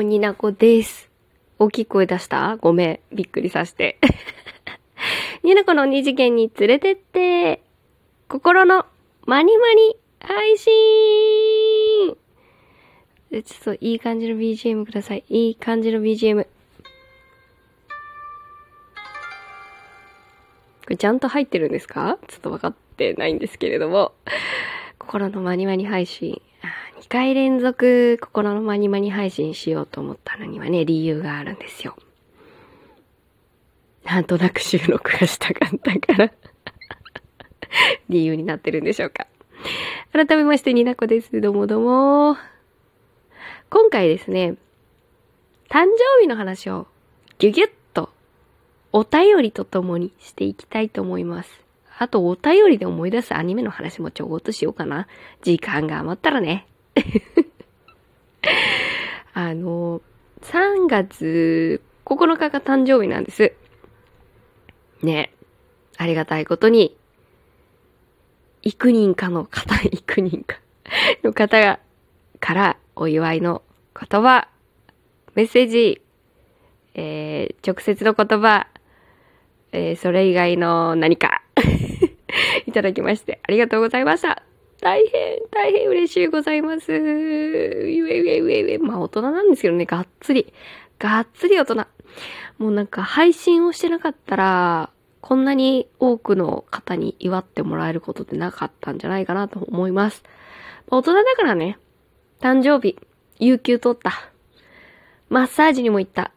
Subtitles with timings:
[0.00, 1.10] も、になこです。
[1.58, 2.56] 大きい声出した？
[2.56, 3.00] ごめん。
[3.14, 3.98] びっくりさして。
[5.42, 7.62] になこの二次元に連れてって、
[8.26, 8.86] 心の
[9.26, 12.16] マニマニ配信
[13.30, 15.24] ちょっといい感じの BGM ください。
[15.28, 16.44] いい感じの BGM。
[16.44, 16.50] こ
[20.88, 22.18] れちゃんと入ってるんですか？
[22.26, 24.14] ちょっと分かってないんですけれども。
[24.98, 26.40] 心のマニマニ配信。
[27.00, 31.96] 2回連続心のマニマニ配信しようと思ったのにはね、理由があるんですよ。
[34.04, 36.30] なんとなく収録がしたかったから
[38.10, 39.26] 理由になってるんでしょうか。
[40.12, 41.40] 改めまして、になこです。
[41.40, 42.36] どうもどうも。
[43.70, 44.56] 今回ですね、
[45.70, 46.86] 誕生日の話を
[47.38, 48.10] ギュギュッと
[48.92, 51.50] お便りとともにしていきたいと思います。
[51.98, 55.06] あと、お便りで思い出すアニメの話もちょこっとしようかな。
[55.40, 56.66] 時間が余ったらね。
[59.34, 60.00] あの、
[60.42, 63.52] 3月9日が誕生日なんです。
[65.02, 65.32] ね。
[65.96, 66.96] ありがたいことに、
[68.62, 70.58] 幾人かの方、幾人か
[71.22, 71.80] の方が、
[72.40, 73.62] からお祝いの
[73.94, 74.48] 言葉、
[75.34, 76.00] メッセージ、
[76.94, 78.66] えー、直接の言葉、
[79.72, 81.42] えー、それ以外の何か
[82.66, 84.42] いただきまして、ありがとうございました。
[84.80, 86.90] 大変、大変嬉しいございます。
[86.92, 88.78] うえうえうえうえ。
[88.78, 90.52] まあ大人なんですけどね、がっつり。
[90.98, 91.86] がっつり大人。
[92.58, 100.22] もうなんか配信をしてなかったら、こんなに多くの方に祝ってもらえることってなかったんじゃないかなと思います。
[100.88, 101.78] 大人だからね、
[102.40, 102.96] 誕生日、
[103.38, 104.12] 有給取った。
[105.28, 106.32] マッサージにも行った。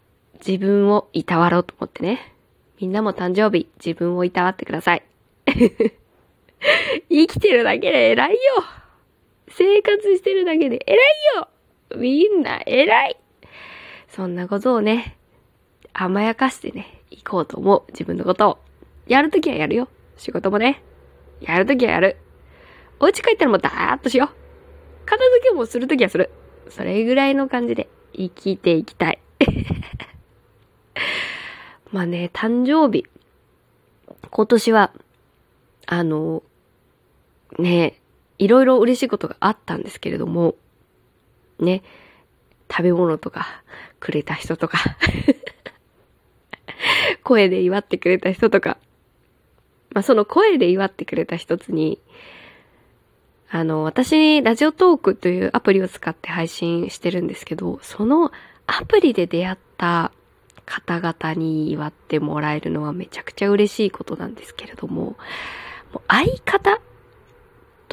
[0.45, 2.33] 自分をいたわろうと思ってね。
[2.79, 5.03] みんなも誕生日、自分をいたわってください。
[7.09, 8.39] 生きてるだけで偉いよ
[9.49, 10.97] 生活してるだけで偉い
[11.37, 11.47] よ
[11.95, 13.17] みんな偉い
[14.13, 15.17] そんなことをね、
[15.91, 17.83] 甘やかしてね、行こうと思う。
[17.89, 18.59] 自分のことを。
[19.07, 19.89] やるときはやるよ。
[20.17, 20.83] 仕事もね。
[21.41, 22.17] やるときはやる。
[22.99, 24.29] お家帰ったらもうダーッとしよう。
[25.07, 26.29] 片付けもするときはする。
[26.69, 29.19] それぐらいの感じで生きていきたい。
[31.91, 33.07] まあね、誕生日。
[34.29, 34.93] 今年は、
[35.87, 36.43] あの、
[37.59, 37.99] ね、
[38.37, 40.55] いろいろ嬉しいことがあったんですけれども、
[41.59, 41.83] ね、
[42.69, 43.63] 食べ物とか
[43.99, 44.79] くれた人とか
[47.23, 48.77] 声で祝ってくれた人とか、
[49.91, 51.99] まあ、その声で祝ってくれた一つに、
[53.49, 58.31] あの、私、ラジオトークというアプリを使って配信してるんですけど、その
[58.65, 60.11] アプリで出会った
[60.65, 65.15] 方々に祝ってもらえるのはめちゃくちゃ嬉しいことなんですけれども、
[65.93, 66.81] もう相方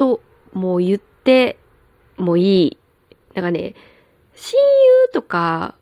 [0.01, 0.19] と
[0.53, 1.59] もう言って
[2.17, 2.77] もいい。
[3.35, 3.75] なんかね、
[4.33, 5.75] 親友とか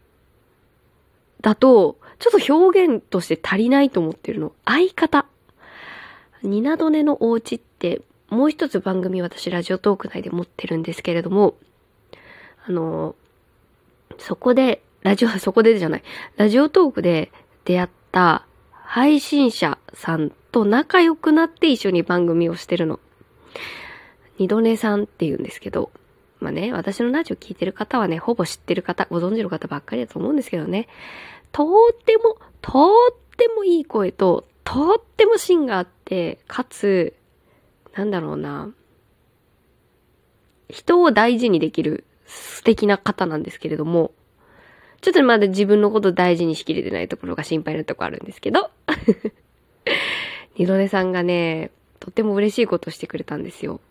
[1.40, 4.52] だと、ちょっと表現として足りないと思ってるの。
[4.66, 5.26] 相方。
[6.44, 11.56] ニナドネのお家って、もう一つ番組私ラジオトーク内で持ってるんですけれども、
[12.68, 13.16] あの、
[14.18, 16.04] そこで、ラジオ、 そこでじゃない、
[16.36, 17.32] ラジオトークで
[17.64, 18.46] 出会った
[18.84, 23.00] 配信者さんと仲良くなって一緒に番組をしてるの。
[24.40, 25.92] 二度寝さんって言うんですけど、
[26.40, 30.88] まあね、私のラジオ聞いてる方はね、ほぼ知ってる方、ご存知の方ばっかりだと思うんですけどね、
[31.52, 31.68] とっ
[32.06, 37.14] ても、とってもいい声と、とっても芯があって、かつ、
[37.94, 38.72] なんだろうな、
[40.70, 44.14] 人を大事にできる素敵な方なんですけれども、
[45.02, 48.70] ちょっとまだ自分のこと大事にしきれてないところが心配なとこあるんですけど、
[50.56, 53.82] 二度寝さんがね、とっても嬉しいことしてくれたんですよ。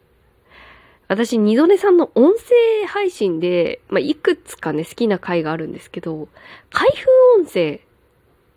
[1.09, 6.29] 私、二度寝さんの音声配信で、まあ、いくつかね、好きな回があるんですけど、
[6.71, 7.81] 開封音声、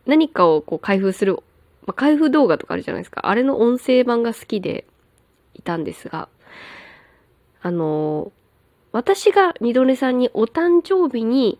[0.06, 1.44] 何かをこう開封する
[1.85, 3.28] まあ、開封動画とかあるじゃないですか。
[3.28, 4.85] あれの音声版が好きで
[5.53, 6.29] いたんですが、
[7.62, 8.31] あの
[8.91, 11.59] 私が二度寝さんにお誕生日に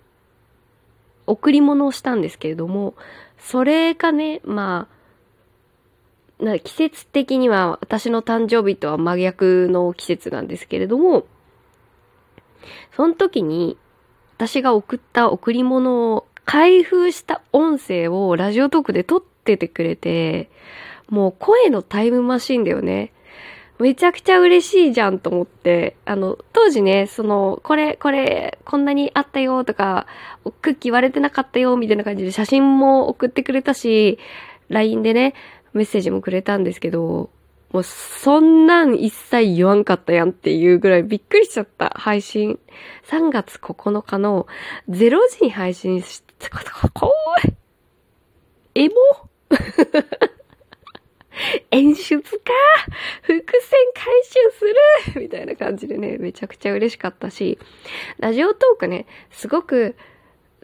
[1.28, 2.94] 贈り物をしたんですけれども、
[3.38, 4.96] それがね、まあ、
[6.42, 11.26] な季節的には私の誕生日とは真逆の季節なんですけれども、
[12.96, 13.78] その時に
[14.38, 20.50] 私が送った贈り物を開封した音声をラジオトークで撮っててくれて、
[21.10, 23.14] もう声のタイムマシンだよね。
[23.80, 30.06] めちゃくちゃ嬉しいじゃんと思って、あの、当時ね、その、これ、これ、こんなにあったよとか、
[30.62, 34.20] クッキー割れてなかったよみたいな感じで写真も送ってくれたし、
[34.70, 35.34] LINE でね、
[35.74, 37.30] メッセージもくれたんですけど、
[37.72, 42.60] もうそんなん一切言わんかったやんっていうぐらいびっくりしちゃった配信。
[43.10, 44.48] 3月9日の
[44.90, 46.50] 0時に配信して、
[46.94, 47.14] こ
[47.46, 47.48] う、
[48.76, 48.96] エモ
[51.72, 52.54] 演出か
[53.22, 53.44] 伏線
[53.94, 54.66] 回収す
[55.16, 57.58] るみたいな感じでね、めちゃくちゃ嬉しかったし、
[58.20, 59.96] ラジオトークね、すごく、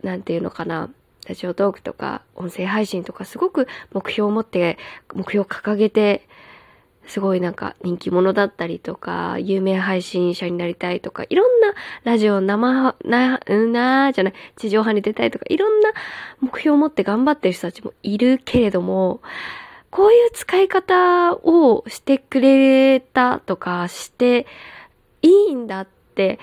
[0.03, 0.91] なんていうのかな、
[1.27, 4.77] ラジオトークとか音声配信とかすごく目標を持って、
[5.13, 6.27] 目標を掲げて、
[7.07, 15.91] すごいなんか人気者だったりとか、有名配信者になりたいとか、いろんなラジオ生、な、うな、じゃない、地上波に出たいとか、いろんな
[16.41, 19.21] 目標を持って頑張ってる人たちもいるけれども、
[19.89, 24.45] こういう使い方をしてくれたとかして
[25.21, 26.39] いいんだって、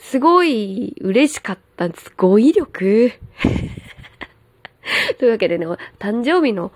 [0.00, 2.12] すごい嬉しかったんです。
[2.16, 3.12] 語彙力
[5.18, 5.66] というわけでね、
[5.98, 6.72] 誕生日の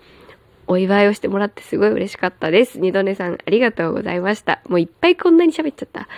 [0.67, 2.79] お祝いをしてもらってすごい嬉しかったです。
[2.79, 4.61] 二度寝さんありがとうございました。
[4.69, 6.09] もういっぱいこんなに喋っちゃった。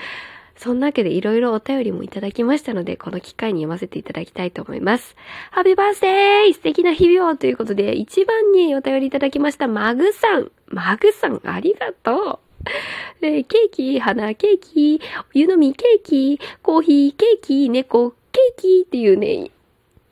[0.56, 5.14] そんなわけでいろいろお便りもいただきましたので、この機会に読ませていただきたいと思います。
[5.50, 10.50] ハッピーバースデー素敵な日々をということで、一番にお便りいただきましたマグさん。
[10.68, 12.46] マグさん、ありがとう。
[13.20, 15.00] えケーキ、花ケーキ、
[15.34, 19.50] 湯飲みケーキ、コーヒーケーキ、猫ケーキっていうね、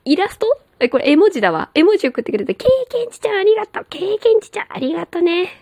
[0.04, 0.46] イラスト
[0.80, 1.70] え、これ絵文字だわ。
[1.74, 3.86] 絵文字送ってくれて、経験値ちゃんありがとう。
[3.88, 5.60] 経験値ちゃんありがとうね。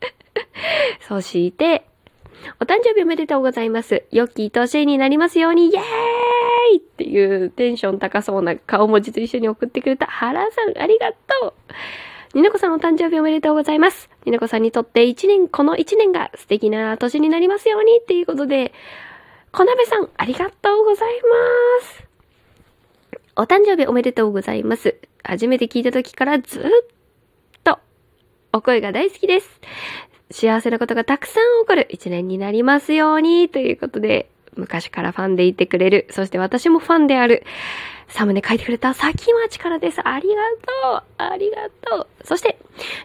[1.08, 1.84] そして、
[2.60, 4.04] お誕生日おめでとうございます。
[4.10, 11.52] 良き年になりますように、イェーイっていうテンション高そうな顔文字と一緒に送ってくれた原さん、ありがとう。
[12.34, 14.10] になこさんお誕生日おめでとうございます。
[14.26, 18.72] になこさんにとって一年、この一年が素敵な年になりますようにっていうことで、
[19.50, 21.67] 小鍋さん、ありがとうございます。
[23.40, 24.96] お誕生日おめでとうございます。
[25.22, 26.62] 初めて聞いた時からずっ
[27.62, 27.78] と
[28.52, 29.60] お声が大好きです。
[30.32, 37.44] 幸せなことがたくさん起こる一年になりますようにということで、昔からファンでいてくれる、そして私もファンである、
[38.08, 40.00] サムネ書いてくれた先町からです。
[40.06, 40.34] ありが
[40.90, 42.58] とうありがとうそして、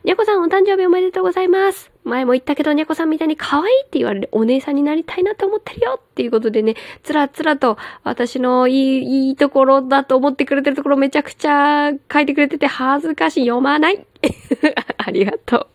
[0.04, 1.92] にゃこさんお誕生日おめでとうございます。
[2.04, 13.46] 前も言ったけど、にゃこさんみたいに可愛いって言われるお姉さんになりたいなって思ってるよっていうことでね、つらつらと私のいい、いいところだと思ってくれてるところめちゃくちゃ書いてくれてて恥ずかしい。
[13.46, 14.06] 読まない
[14.98, 15.68] ありがとう。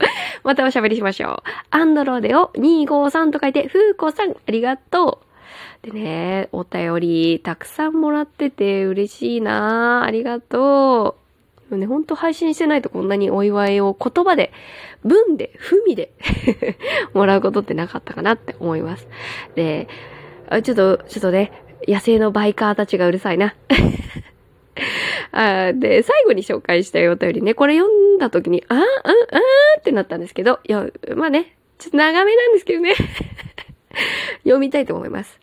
[0.42, 1.42] またおしゃべりしましょう。
[1.70, 5.27] アンドローデオ253と書いて、ふうこさん、ありがとう。
[5.82, 11.16] でね、お便りたくさんもらってて嬉しいなありがと
[11.70, 11.76] う。
[11.76, 14.52] ね、ほんと配信してないとこんなにお祝いを言葉で、
[15.04, 16.12] 文で、文で
[17.12, 19.06] もらうことってなかったかなって思います。
[19.54, 19.86] で、
[20.62, 21.52] ちょっと、ちょっとね、
[21.86, 23.54] 野生のバイカーたちがうるさいな。
[25.32, 30.86] あで、最後に紹介したいお便りね、これ読んだ時に、あー、あー、あーってなったんですけど、いや、
[31.16, 32.94] まあね、ちょっと長めなんですけどね。
[34.44, 35.38] 読みたいと思います。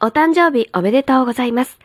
[0.00, 1.78] お誕生日おめでとうございます。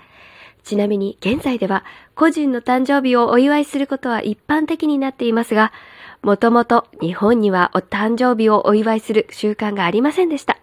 [0.64, 1.84] ちなみに現在では
[2.16, 5.74] 個人の誕生日をお祝いすることは一般的になっていますが、
[6.22, 10.58] もともと日本にはお誕生日をお祝いする習慣がありませんでした。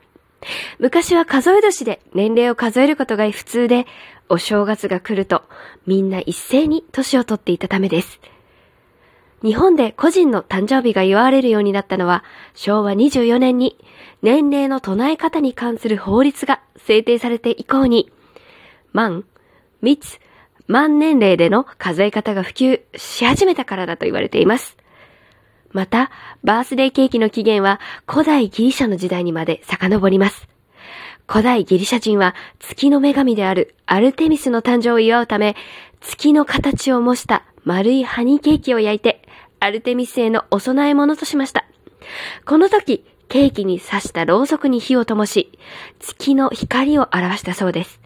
[0.79, 3.87] 昔は数え年で年齢を数えることが普通で、
[4.31, 5.43] お正月が来ると
[5.87, 8.19] みんな一斉に年を取っていたためです。
[9.45, 12.25] 日本で個人の誕生日が祝われるようになったのは
[12.55, 13.77] 昭和24年に
[14.23, 18.11] 年齢の唱え方に関する法律が制定されて以降に、
[18.95, 19.27] 万、
[19.83, 20.19] 密、
[20.67, 24.79] 万年齢での数え方が普及し始めたからだと言われています。
[25.73, 26.11] また、
[26.43, 30.49] バースデーケーキの起源は古代ギリシャの時代にまで遡ります。
[31.29, 35.55] 古代ギリシャ人は月の女神であるアルテミスの誕生を祝うため、
[36.01, 39.24] 月の形を模した丸いハニーケーキを焼いて、
[39.65, 41.65] アルテミスへのお供え物としました。
[42.45, 45.59] この時、ケーキに刺したろうそくに火を灯し、
[46.01, 47.99] 月の光を表したそうです。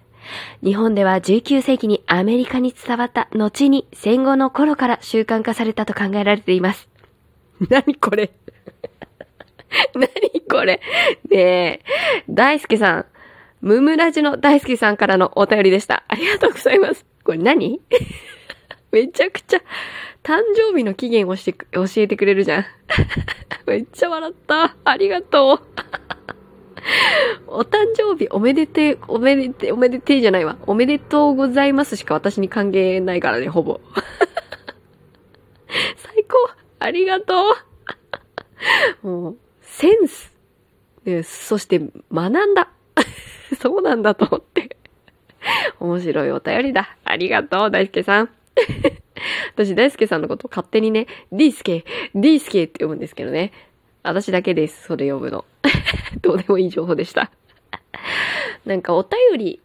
[0.63, 6.89] 日本では19世紀にアメリカに伝わった後に戦後の頃から習慣化されたと考えられています。
[7.69, 8.31] 何これ？
[9.99, 10.81] 何これ？
[11.29, 11.81] ねえ、
[12.31, 13.07] 大輔さん、
[13.63, 16.05] ムムラジの大輔さんからのお便りでした。
[16.07, 17.05] ありがとうございます。
[17.25, 17.81] これ何？
[18.91, 19.59] めちゃくちゃ、
[20.23, 22.65] 誕生日の期限をして、教えてくれるじゃん。
[23.67, 24.77] めっちゃ笑った。
[24.85, 25.61] ありがとう。
[27.47, 30.57] お誕生日おめでて、おめでて、おめでてじゃないわ。
[30.67, 33.81] おめでとうございますしか私に関係ないからね、ほぼ。
[35.97, 37.35] 最高ありがと
[39.03, 40.33] うもう、センス。
[41.05, 41.81] ね、そして
[42.13, 42.71] 学んだ。
[43.61, 44.77] そうなんだと思って。
[45.81, 46.97] 面白いお便りだ。
[47.05, 48.38] ありがとう、大輔さん。
[49.55, 51.85] 私大輔さんのこと勝手にね、ディースケ、
[52.15, 53.53] ディースケって呼ぶんですけどね。
[54.03, 55.45] 私だけです、それ呼ぶの。
[56.23, 57.31] どうでもいい情報でした。
[58.65, 59.61] なんかお便り、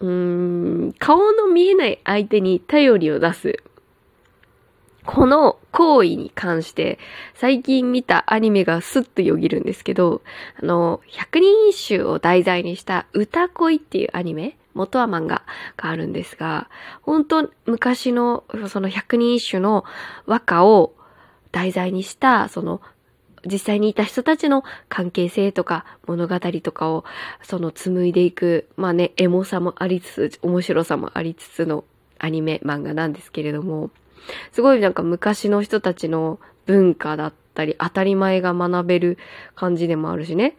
[0.00, 3.56] うーん、顔の見えない相手に頼りを出す。
[5.04, 6.98] この行為に関して、
[7.34, 10.22] 最近見たアニメがスッとよぎるんですけど、
[10.60, 15.42] あの、百人一首を題材にした歌恋っていうアニメ元は漫画
[15.76, 16.68] があるんですが、
[17.02, 19.84] 本当昔のその百人一首の
[20.26, 20.94] 和歌を
[21.52, 22.80] 題材にした、その
[23.46, 27.04] 実際にいた人たちの関係性とか物語とかを
[27.42, 31.84] その紡いでいく、まあね、エモさもありつつ、面白さもありつつの
[32.18, 33.90] アニメ漫画なんですけれども、
[34.52, 39.18] すごいなんか昔の人たちの文化だったり、当たり前が学べる
[39.54, 40.56] 感じでもあるしね。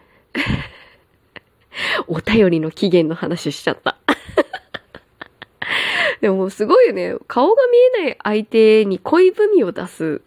[2.07, 3.97] お便りの起源の話しちゃった。
[6.21, 7.15] でもすごいよね。
[7.27, 10.21] 顔が見えない相手に恋文を出す、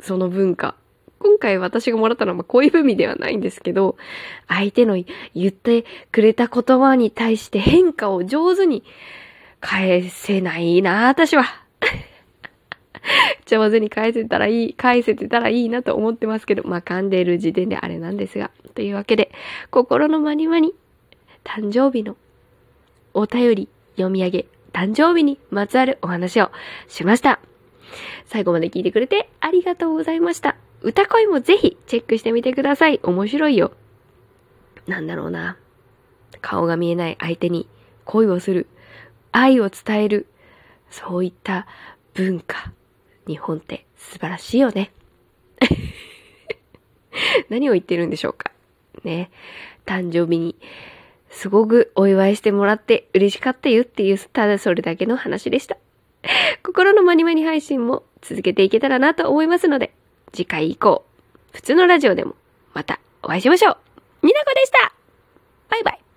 [0.00, 0.74] その文化。
[1.18, 3.96] 今回私がもらったのは恋文ではないんですけど、
[4.46, 5.02] 相手の
[5.34, 8.84] 言ってくれた言葉に対して変化を上手に
[9.60, 11.44] 返せないな、私は。
[13.46, 18.50] 上手に返せたらいい、返せてたらいいなと思ってますけど、まあ噛んでいる時点であれなんですが。
[18.74, 19.32] というわけで、
[19.70, 20.74] 心のまにまに、
[21.44, 22.16] 誕生日の
[23.14, 26.50] お便り読み上げ、誕生日にまつわるお話を
[26.88, 27.40] しました。
[28.26, 30.56] 最後まで聞いてくれてありがとうございました。
[30.82, 33.00] 歌声もぜひチェックしてみてください。
[33.02, 33.72] 面白いよ。
[34.86, 35.56] なんだろうな。
[36.40, 37.68] 顔が見えない相手に
[38.04, 38.66] 恋をする。
[39.32, 40.26] 愛を伝える。
[40.90, 41.66] そういった
[42.14, 42.72] 文化。
[43.26, 44.92] 日本って素晴らしいよね。
[47.50, 48.52] 何を言ってるんでしょうか。
[49.04, 49.30] ね。
[49.84, 50.56] 誕生日に
[51.30, 55.76] すごくお祝いしてもらって嬉しかったよっていう、ただそれだけの話でした。
[56.64, 59.92] 心のまにまに配信も続けていけたらなと思いますので、
[60.32, 61.04] 次回以降、
[61.52, 62.34] 普通のラジオでも
[62.74, 63.76] またお会いしましょう。
[64.22, 64.92] みなこでした
[65.68, 66.07] バイバイ